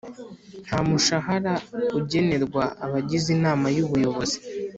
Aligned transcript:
Nta 0.65 0.79
mushahara 0.87 1.53
ugenerwa 1.99 2.63
abagize 2.85 3.27
Inama 3.37 3.67
y’ 3.75 3.79
Ubuyobozi 3.85 4.37